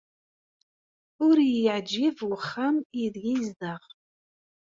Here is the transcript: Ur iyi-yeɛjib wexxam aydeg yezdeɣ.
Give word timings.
Ur 1.27 1.37
iyi-yeɛjib 1.41 2.17
wexxam 2.29 2.75
aydeg 2.95 3.25
yezdeɣ. 3.31 3.81